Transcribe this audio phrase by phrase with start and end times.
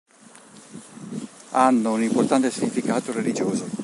[1.51, 3.69] Hanno un importante significato religioso.